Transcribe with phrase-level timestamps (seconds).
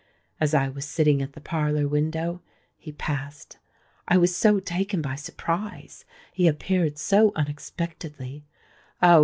[0.39, 2.41] As I was sitting at the parlour window,
[2.75, 3.59] he passed.
[4.07, 9.19] I was so taken by surprise—he appeared so unexpectedly,—ah!